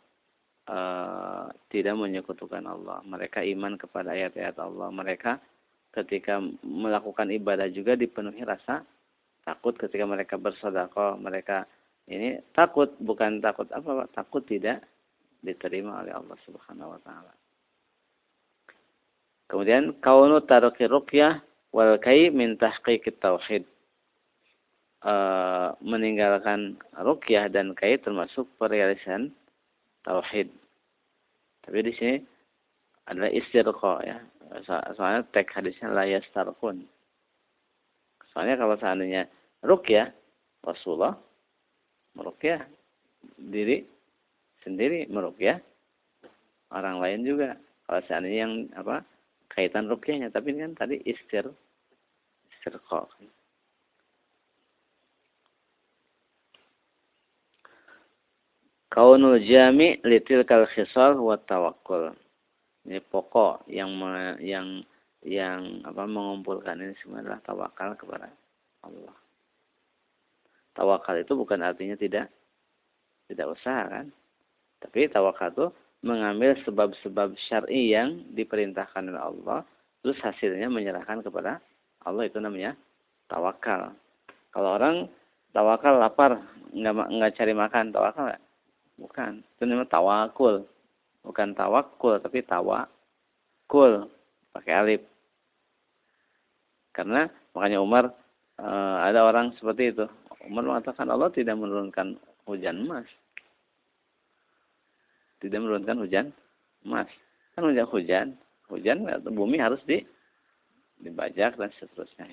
[0.71, 3.03] uh, tidak menyekutukan Allah.
[3.03, 4.89] Mereka iman kepada ayat-ayat Allah.
[4.89, 5.31] Mereka
[5.93, 8.81] ketika melakukan ibadah juga dipenuhi rasa
[9.47, 11.63] takut ketika mereka bersedekah, mereka
[12.07, 14.07] ini takut bukan takut apa Pak?
[14.15, 14.83] Takut tidak
[15.43, 17.33] diterima oleh Allah Subhanahu wa taala.
[19.47, 21.43] Kemudian kaunu taruki ruqyah
[21.75, 23.63] wal kai min tahqiq tauhid.
[25.03, 25.13] E,
[25.83, 29.31] meninggalkan ruqyah dan kai termasuk perealisasian
[30.07, 30.47] tauhid.
[31.63, 32.15] Tapi di sini
[33.07, 34.17] adalah istirqa ya.
[34.95, 36.87] Soalnya teks hadisnya la yastarqun.
[38.31, 39.27] Soalnya kalau seandainya
[39.63, 40.11] rukyah
[40.63, 41.19] Rasulullah
[42.17, 42.65] merukyah
[43.38, 43.86] diri
[44.65, 45.62] sendiri merukyah
[46.73, 47.49] orang lain juga.
[47.86, 49.06] Kalau seandainya yang apa
[49.53, 51.47] kaitan rukyahnya, tapi kan tadi istir
[52.51, 53.08] istirqa.
[58.91, 60.01] Kaunul jami
[60.49, 62.17] kal khisal wa tawakkul.
[62.88, 64.82] Ini pokok yang me, yang
[65.27, 68.32] yang apa mengumpulkan ini semua tawakal kepada
[68.82, 69.26] Allah.
[70.77, 72.29] Tawakal itu bukan artinya tidak
[73.25, 74.13] tidak usaha kan.
[74.77, 75.65] Tapi tawakal itu
[76.05, 79.59] mengambil sebab-sebab syar'i yang diperintahkan oleh Allah,
[80.05, 81.57] terus hasilnya menyerahkan kepada
[82.05, 82.77] Allah itu namanya
[83.25, 83.97] tawakal.
[84.53, 85.09] Kalau orang
[85.49, 86.37] tawakal lapar
[86.71, 88.43] nggak nggak cari makan tawakal nggak?
[88.97, 89.31] Bukan.
[89.57, 90.65] Itu namanya tawakul.
[91.21, 94.09] Bukan tawakul, tapi tawakul.
[94.53, 95.01] Pakai alif.
[96.93, 98.09] Karena makanya Umar
[98.57, 98.67] e,
[99.05, 100.05] ada orang seperti itu.
[100.47, 102.15] Umar mengatakan Allah tidak menurunkan
[102.47, 103.07] hujan emas.
[105.43, 106.25] Tidak menurunkan hujan
[106.88, 107.07] emas.
[107.53, 108.27] Kan hujan hujan,
[108.71, 110.01] hujan bumi harus di
[111.03, 112.25] dibajak dan seterusnya.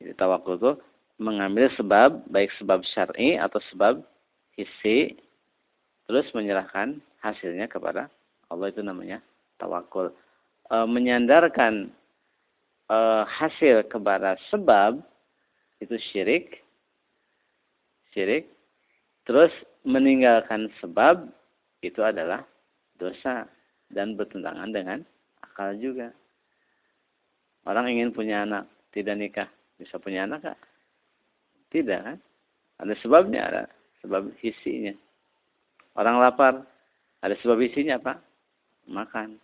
[0.00, 0.72] Jadi tawakul itu
[1.20, 4.00] mengambil sebab, baik sebab syar'i atau sebab
[4.56, 5.20] hissi,
[6.08, 8.08] terus menyerahkan hasilnya kepada
[8.48, 9.20] Allah itu namanya
[9.60, 10.08] tawakul.
[10.72, 11.92] E, menyandarkan
[12.90, 12.98] e,
[13.30, 14.98] hasil kepada sebab
[15.78, 16.60] itu syirik,
[18.10, 18.50] syirik.
[19.24, 19.54] Terus
[19.86, 21.30] meninggalkan sebab
[21.80, 22.42] itu adalah
[22.98, 23.46] dosa
[23.88, 24.98] dan bertentangan dengan
[25.40, 26.10] akal juga.
[27.64, 29.48] Orang ingin punya anak, tidak nikah,
[29.78, 30.58] bisa punya anak kak?
[31.70, 32.18] Tidak kan?
[32.80, 33.62] Ada sebabnya, ada
[34.00, 34.96] sebab isinya.
[35.94, 36.64] Orang lapar,
[37.20, 38.16] ada sebab isinya apa?
[38.88, 39.36] Makan.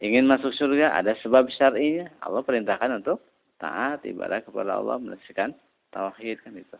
[0.00, 2.08] Ingin masuk surga, ada sebab syar'inya.
[2.24, 3.20] Allah perintahkan untuk
[3.60, 5.52] taat ibadah kepada Allah, menyaksikan
[5.92, 6.78] tauhid kan itu.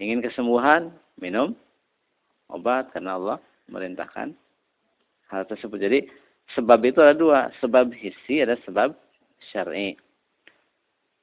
[0.00, 0.88] Ingin kesembuhan,
[1.20, 1.52] minum
[2.48, 4.32] obat karena Allah merintahkan
[5.28, 5.76] hal tersebut.
[5.76, 5.98] Jadi
[6.56, 8.96] sebab itu ada dua, sebab hisi ada sebab
[9.52, 10.00] syar'i.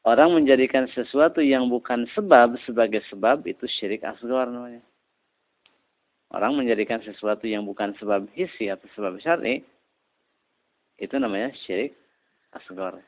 [0.06, 4.86] Orang menjadikan sesuatu yang bukan sebab sebagai sebab itu syirik asgar namanya.
[6.30, 9.66] Orang menjadikan sesuatu yang bukan sebab hisi atau sebab syar'i
[11.00, 11.96] itu namanya syirik
[12.54, 13.00] asgar.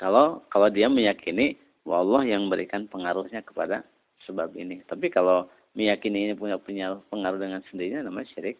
[0.00, 1.54] Kalau kalau dia meyakini
[1.86, 3.86] bahwa Allah yang memberikan pengaruhnya kepada
[4.26, 4.82] sebab ini.
[4.88, 5.46] Tapi kalau
[5.78, 8.58] meyakini ini punya punya pengaruh dengan sendirinya namanya syirik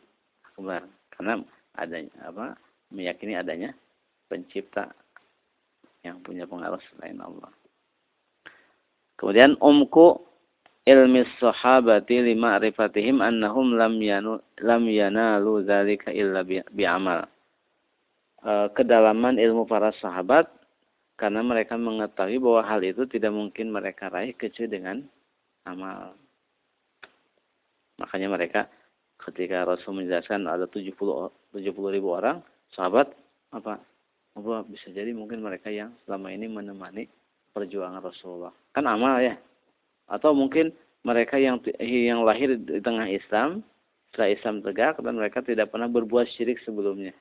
[0.52, 0.86] akbar.
[1.10, 1.42] Karena
[1.74, 2.54] adanya apa?
[2.92, 3.72] meyakini adanya
[4.28, 4.92] pencipta
[6.04, 7.48] yang punya pengaruh selain Allah.
[9.16, 10.20] Kemudian umku
[10.82, 17.26] ilmi sahabati lima rifatihim annahum lam yanu lam yanalu dzalika illa bi'amal.
[18.42, 20.50] E, kedalaman ilmu para sahabat
[21.14, 24.96] karena mereka mengetahui bahwa hal itu tidak mungkin mereka raih kecuali dengan
[25.62, 26.18] amal.
[28.02, 28.60] Makanya mereka
[29.22, 30.98] ketika Rasul menjelaskan ada 70
[31.54, 32.42] 70 ribu orang,
[32.74, 33.14] sahabat
[33.54, 33.78] apa
[34.32, 37.06] apa bisa jadi mungkin mereka yang selama ini menemani
[37.54, 38.50] perjuangan Rasulullah.
[38.74, 39.38] Kan amal ya.
[40.12, 43.64] Atau mungkin mereka yang yang lahir di tengah Islam
[44.12, 47.16] setelah Islam tegak dan mereka tidak pernah berbuat syirik sebelumnya.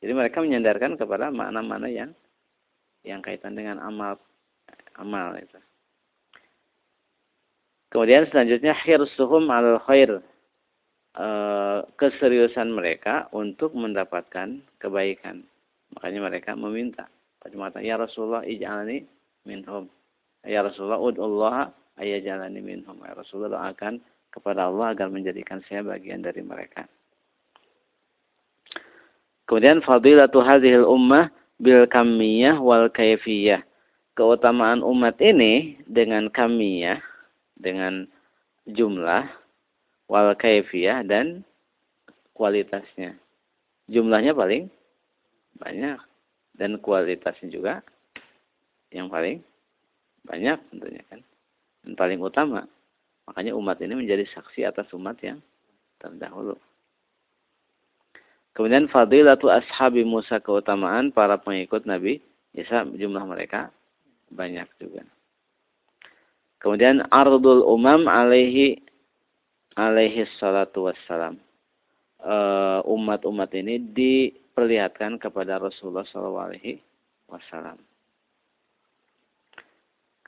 [0.00, 2.10] Jadi mereka menyandarkan kepada makna-makna yang
[3.04, 4.16] yang kaitan dengan amal
[4.96, 5.60] amal itu.
[7.92, 10.24] Kemudian selanjutnya hirsuhum al khair.
[11.12, 11.28] E,
[12.00, 15.44] keseriusan mereka untuk mendapatkan kebaikan.
[15.92, 17.04] Makanya mereka meminta.
[17.84, 19.04] Ya Rasulullah ij'alni
[19.44, 19.92] minhum.
[20.40, 22.96] Ya Rasulullah ud'ullah ayajalani minhum.
[23.04, 24.00] Ya Rasulullah doakan
[24.32, 26.88] kepada Allah agar menjadikan saya bagian dari mereka.
[29.44, 31.28] Kemudian fadilatu hadhil ummah
[31.60, 33.60] bil kamiyah wal kaifiyah.
[34.12, 37.00] Keutamaan umat ini dengan kamiyah,
[37.56, 38.04] dengan
[38.68, 39.24] jumlah,
[40.08, 41.40] wal kaifiyah dan
[42.36, 43.16] kualitasnya.
[43.88, 44.68] Jumlahnya paling
[45.56, 45.96] banyak
[46.56, 47.74] dan kualitasnya juga
[48.92, 49.40] yang paling
[50.22, 51.20] banyak tentunya kan
[51.82, 52.66] dan paling utama
[53.26, 55.38] makanya umat ini menjadi saksi atas umat yang
[56.02, 56.58] terdahulu.
[58.52, 62.20] Kemudian fadilatu ashabi Musa keutamaan para pengikut Nabi
[62.52, 63.72] Isa jumlah mereka
[64.28, 65.08] banyak juga.
[66.60, 68.76] Kemudian ardul umam alaihi
[69.74, 71.40] alaihi salatu wassalam.
[72.22, 76.54] Eh, umat-umat ini diperlihatkan kepada Rasulullah SAW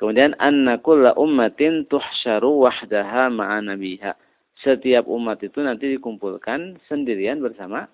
[0.05, 0.77] Kemudian anna
[1.17, 4.12] ummatin tuhsyaru wahdaha ma'a nabiha.
[4.61, 7.88] Setiap umat itu nanti dikumpulkan sendirian bersama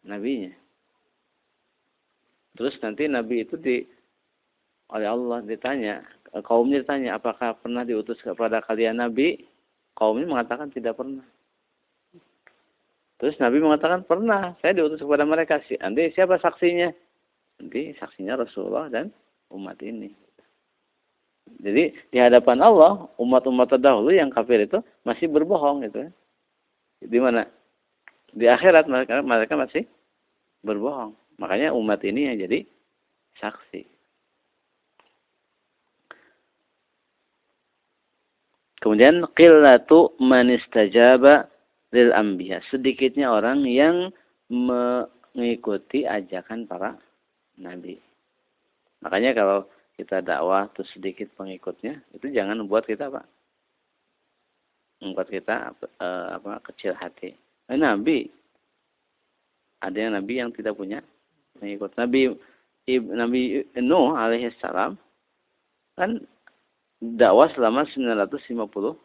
[0.00, 0.56] nabinya.
[2.56, 3.84] Terus nanti nabi itu di
[4.88, 6.00] oleh Allah ditanya,
[6.48, 9.44] kaumnya ditanya, apakah pernah diutus kepada kalian nabi?
[9.92, 11.28] Kaumnya mengatakan tidak pernah.
[13.20, 15.60] Terus Nabi mengatakan pernah, saya diutus kepada mereka.
[15.60, 16.88] Nanti siapa saksinya?
[17.60, 19.12] Nanti saksinya Rasulullah dan
[19.52, 20.08] umat ini.
[21.58, 26.06] Jadi di hadapan Allah umat-umat terdahulu yang kafir itu masih berbohong gitu.
[27.02, 27.48] Di mana?
[28.30, 29.84] Di akhirat mereka mereka masih
[30.62, 31.16] berbohong.
[31.40, 32.58] Makanya umat ini yang jadi
[33.40, 33.82] saksi.
[38.80, 41.48] Kemudian qillatu man istajaba
[41.92, 42.64] lil anbiya.
[42.72, 44.08] Sedikitnya orang yang
[44.48, 46.96] mengikuti ajakan para
[47.60, 48.00] nabi.
[49.04, 49.68] Makanya kalau
[50.00, 53.28] kita dakwah terus sedikit pengikutnya, itu jangan membuat kita apa?
[55.04, 57.36] Membuat kita uh, apa kecil hati.
[57.68, 58.32] Nah, nabi
[59.80, 61.04] ada yang nabi yang tidak punya
[61.56, 61.92] pengikut.
[62.00, 62.32] Nabi
[62.88, 64.96] Nabi Nuh alaihissalam
[65.94, 66.10] kan
[67.00, 68.96] dakwah selama 950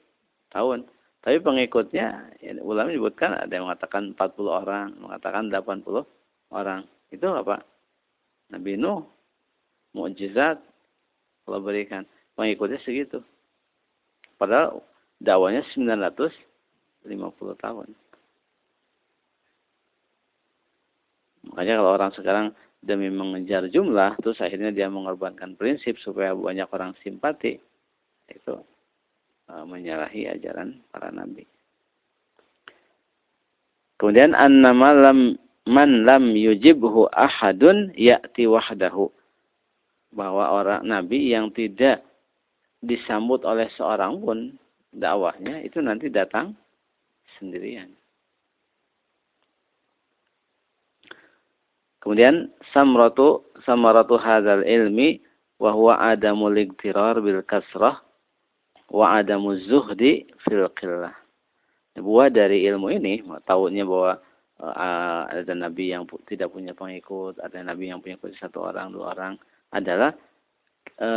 [0.51, 0.79] tahun.
[1.25, 6.05] Tapi pengikutnya ya, ulama menyebutkan ada yang mengatakan 40 orang, mengatakan 80
[6.53, 6.85] orang.
[7.09, 7.65] Itu apa?
[8.53, 9.01] Nabi Nuh
[9.97, 10.61] mukjizat
[11.45, 12.03] Allah berikan.
[12.35, 13.21] Pengikutnya segitu.
[14.35, 14.83] Padahal
[15.21, 16.27] dakwanya 950
[17.61, 17.89] tahun.
[21.53, 22.47] Makanya kalau orang sekarang
[22.81, 27.61] demi mengejar jumlah, terus akhirnya dia mengorbankan prinsip supaya banyak orang simpati.
[28.27, 28.65] Itu
[29.49, 31.45] uh, menyalahi ajaran para nabi.
[33.95, 35.19] Kemudian annama lam
[35.65, 39.07] man lam yujibhu ahadun ya'ti wahdahu
[40.15, 42.01] bahwa orang nabi yang tidak
[42.79, 44.55] disambut oleh seorang pun
[44.95, 46.55] dakwahnya itu nanti datang
[47.35, 47.91] sendirian.
[51.99, 55.19] Kemudian samratu samaratu hadzal ilmi
[55.57, 57.97] wa huwa adamu ligtirar bil kasrah
[58.93, 61.17] wa adamu zuhdi fil qillah.
[61.95, 64.19] Buah dari ilmu ini, tahunya bahwa
[64.59, 69.15] uh, ada nabi yang tidak punya pengikut, ada nabi yang punya pengikut satu orang, dua
[69.15, 69.39] orang,
[69.75, 70.15] adalah
[70.95, 71.09] e,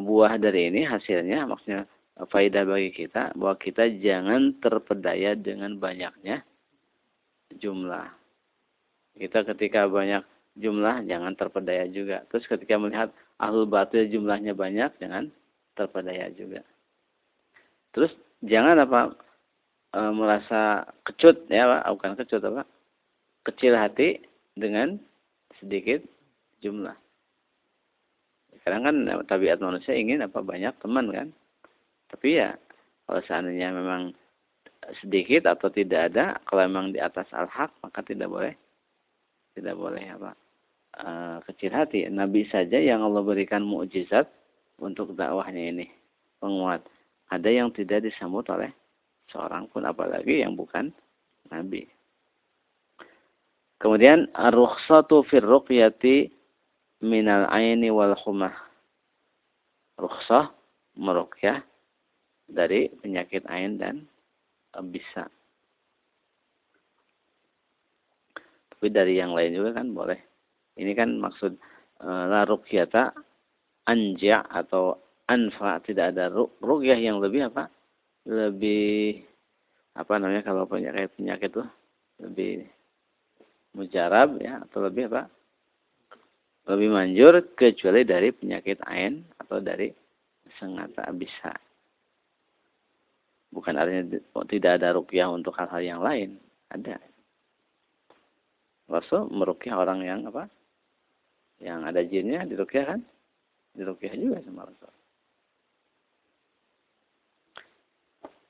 [0.00, 1.84] buah dari ini hasilnya maksudnya
[2.32, 6.42] faidah bagi kita bahwa kita jangan terpedaya dengan banyaknya
[7.54, 8.08] jumlah.
[9.14, 10.24] Kita ketika banyak
[10.58, 12.26] jumlah jangan terpedaya juga.
[12.32, 15.30] Terus ketika melihat ahlul batil jumlahnya banyak jangan
[15.78, 16.66] terpedaya juga.
[17.94, 18.10] Terus
[18.42, 19.14] jangan apa
[19.94, 22.62] e, merasa kecut ya Pak, bukan kecut apa?
[23.46, 24.18] Kecil hati
[24.58, 24.98] dengan
[25.62, 26.02] sedikit
[26.58, 27.07] jumlah.
[28.56, 28.96] Sekarang kan
[29.28, 31.28] tabiat manusia ingin apa banyak teman kan.
[32.08, 32.56] Tapi ya
[33.04, 34.12] kalau seandainya memang
[35.04, 38.54] sedikit atau tidak ada, kalau memang di atas al-haq maka tidak boleh
[39.52, 40.30] tidak boleh apa
[40.96, 41.08] e,
[41.50, 42.06] kecil hati.
[42.08, 44.30] Nabi saja yang Allah berikan mukjizat
[44.78, 45.86] untuk dakwahnya ini
[46.38, 46.86] penguat.
[47.28, 48.72] Ada yang tidak disambut oleh
[49.28, 50.88] seorang pun apalagi yang bukan
[51.52, 51.84] nabi.
[53.78, 56.32] Kemudian ar-rukhsatu fir ruqyati
[57.02, 58.54] minal aini wal khumah.
[59.98, 60.54] Rukhsah
[60.98, 61.62] merukyah
[62.46, 64.06] dari penyakit ain dan
[64.90, 65.26] bisa.
[68.70, 70.18] Tapi dari yang lain juga kan boleh.
[70.78, 71.58] Ini kan maksud
[71.98, 73.10] e, la ruqyata
[73.90, 74.94] anja atau
[75.26, 76.30] anfa tidak ada
[76.62, 77.66] ruqyah yang lebih apa?
[78.22, 79.18] Lebih
[79.98, 81.64] apa namanya kalau penyakit penyakit itu
[82.22, 82.52] lebih
[83.74, 85.26] mujarab ya atau lebih apa?
[86.68, 89.88] Lebih manjur kecuali dari penyakit ain atau dari
[90.60, 91.56] sengata bisa.
[93.48, 96.36] Bukan artinya tidak ada rukyah untuk hal-hal yang lain.
[96.68, 97.00] Ada.
[98.92, 100.52] Rasul merukyah orang yang apa?
[101.56, 103.00] Yang ada jinnya dirukyah kan?
[103.72, 104.92] Dirukyah juga sama Rasul.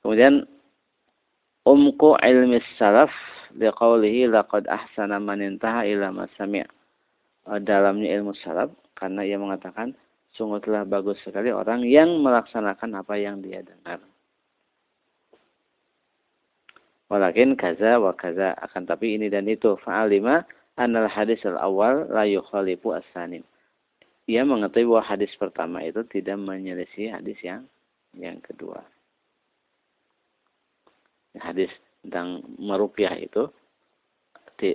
[0.03, 0.43] Kemudian
[1.63, 3.11] umku ilmi salaf
[3.55, 6.78] liqaulihi laqad ahsana man intaha ila ma sami'
[7.57, 9.97] dalamnya ilmu salaf karena ia mengatakan
[10.37, 13.97] sungguh telah bagus sekali orang yang melaksanakan apa yang dia dengar.
[17.09, 20.45] Walakin kaza wa kaza akan tapi ini dan itu fa'alima
[20.77, 23.41] anal hadis al-awwal la yukhalifu as-sanim.
[24.29, 27.65] Ia mengetahui bahwa hadis pertama itu tidak menyelisih hadis yang
[28.13, 28.85] yang kedua.
[31.41, 31.73] Hadis
[32.05, 33.49] tentang merukyah itu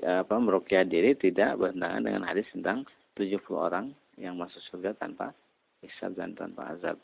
[0.03, 5.35] apa merukyah diri tidak bertentangan dengan hadis tentang 70 orang yang masuk surga tanpa
[5.85, 6.97] hisab dan tanpa azab.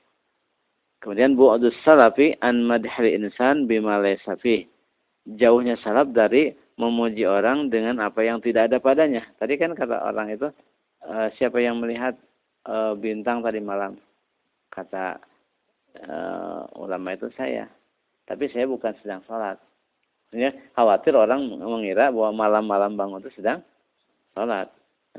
[1.00, 4.36] Kemudian bu'adus salafi an madhil insan bima laysa
[5.36, 9.24] jauhnya salaf dari memuji orang dengan apa yang tidak ada padanya.
[9.36, 10.48] Tadi kan kata orang itu
[11.04, 12.16] e, siapa yang melihat
[12.64, 14.00] e, bintang tadi malam?
[14.72, 15.20] Kata
[15.96, 16.14] e,
[16.80, 17.68] ulama itu saya.
[18.24, 19.60] Tapi saya bukan sedang sholat.
[20.30, 23.66] Maksudnya khawatir orang mengira bahwa malam-malam bangun itu sedang
[24.30, 24.70] sholat.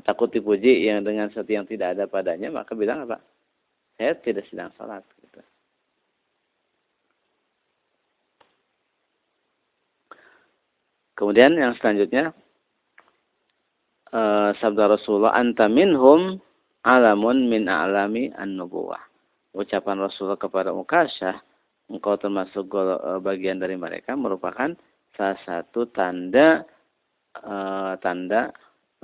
[0.08, 3.20] Takut dipuji yang dengan sesuatu yang tidak ada padanya, maka bilang apa?
[4.00, 5.04] Saya tidak sedang sholat.
[11.12, 12.32] Kemudian yang selanjutnya
[14.10, 16.40] uh, sabda Rasulullah anta minhum
[16.82, 18.98] alamun min a'lami an-nubuwah.
[19.52, 21.36] Ucapan Rasulullah kepada Mukasyah,
[21.92, 24.72] engkau termasuk uh, bagian dari mereka merupakan
[25.16, 26.64] salah satu tanda
[27.40, 28.52] uh, tanda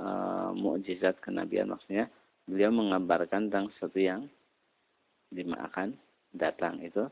[0.01, 2.09] uh, mukjizat kenabian maksudnya
[2.49, 4.21] beliau mengabarkan tentang sesuatu yang
[5.29, 5.93] dimakan
[6.33, 7.05] datang itu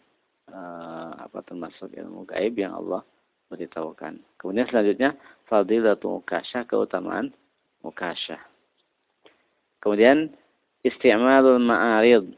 [0.50, 3.06] uh, apa termasuk ilmu gaib yang Allah
[3.48, 4.20] beritahukan.
[4.36, 5.16] Kemudian selanjutnya
[5.48, 7.32] fadilatu mukasyah keutamaan
[7.86, 8.41] mukasyah.
[9.80, 10.34] Kemudian
[10.84, 12.34] isti'malul ma'arid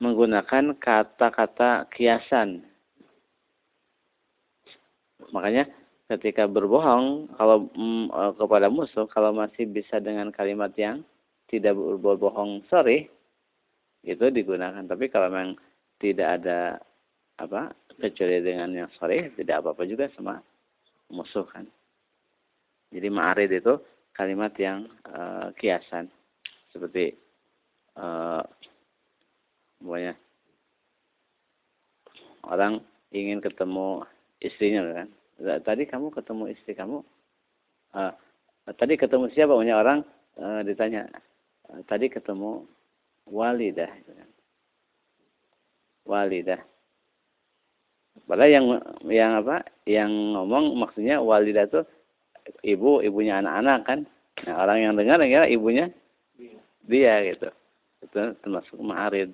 [0.00, 2.64] menggunakan kata-kata kiasan.
[5.30, 5.68] Makanya
[6.10, 11.06] ketika berbohong kalau mm, e, kepada musuh kalau masih bisa dengan kalimat yang
[11.46, 13.06] tidak berbohong sorry
[14.02, 15.54] itu digunakan tapi kalau memang
[16.02, 16.82] tidak ada
[17.38, 20.40] apa kecuali dengan yang sore tidak apa-apa juga sama
[21.14, 21.68] musuh kan.
[22.90, 23.78] Jadi ma'arid itu
[24.10, 26.10] kalimat yang uh, kiasan
[26.74, 27.14] seperti
[27.94, 28.42] uh,
[32.50, 32.82] orang
[33.14, 34.02] ingin ketemu
[34.40, 35.08] istrinya kan.
[35.40, 37.00] Tadi kamu ketemu istri kamu.
[37.96, 38.12] Uh,
[38.76, 39.56] tadi ketemu siapa?
[39.56, 39.98] Banyak orang
[40.36, 41.08] uh, ditanya.
[41.68, 42.64] Uh, tadi ketemu
[43.28, 43.88] walidah.
[44.00, 44.28] Gitu kan.
[46.08, 46.60] Walidah.
[48.26, 48.66] Padahal yang
[49.08, 49.64] yang apa?
[49.88, 51.80] Yang ngomong maksudnya walidah itu
[52.66, 54.00] ibu, ibunya anak-anak kan.
[54.44, 55.92] Nah, orang yang dengar ya ibunya
[56.84, 57.48] dia gitu.
[58.00, 59.32] Itu termasuk ma'arid.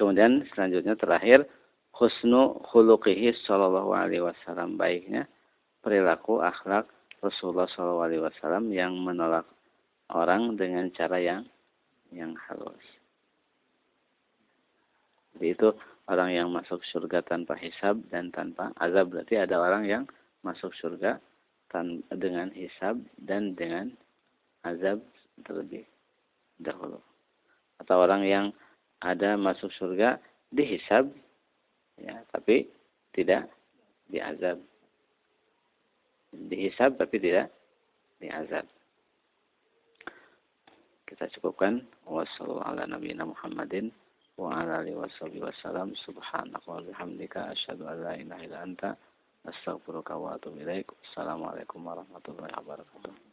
[0.00, 1.44] Kemudian selanjutnya terakhir
[1.92, 5.28] husnu khuluqihi sallallahu alaihi wasallam baiknya
[5.84, 6.88] perilaku akhlak
[7.20, 9.44] Rasulullah sallallahu alaihi wasallam yang menolak
[10.08, 11.44] orang dengan cara yang
[12.16, 12.80] yang halus.
[15.36, 15.68] Jadi itu
[16.08, 20.02] orang yang masuk surga tanpa hisab dan tanpa azab berarti ada orang yang
[20.40, 21.20] masuk surga
[22.08, 23.92] dengan hisab dan dengan
[24.64, 25.04] azab
[25.44, 25.84] terlebih
[26.56, 27.04] dahulu.
[27.76, 28.46] Atau orang yang
[29.00, 30.20] ada masuk surga
[30.52, 31.08] dihisab
[32.00, 32.68] ya tapi
[33.16, 33.48] tidak
[34.10, 34.58] diazab.
[36.30, 37.50] Dihisab tapi tidak
[38.22, 38.66] diazab.
[41.06, 41.82] Kita cukupkan.
[51.02, 53.29] Wassalamualaikum warahmatullahi wabarakatuh